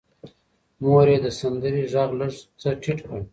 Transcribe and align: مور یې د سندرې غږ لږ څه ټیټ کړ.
مور 0.81 1.07
یې 1.13 1.17
د 1.25 1.27
سندرې 1.39 1.83
غږ 1.93 2.09
لږ 2.19 2.33
څه 2.61 2.69
ټیټ 2.81 2.99
کړ. 3.07 3.19